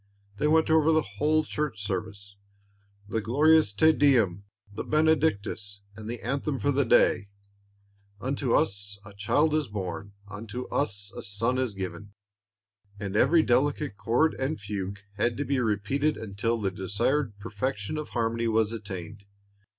[0.37, 2.35] They went over the whole Church service,
[3.07, 7.29] the glorious Te Deum, the Benedictus, and the anthem for the day,
[8.19, 12.15] "Unto us a Child is born, unto us a Son is given,"
[12.99, 18.09] and every delicate chord and fugue had to be repeated until the desired perfection of
[18.09, 19.25] harmony was attained.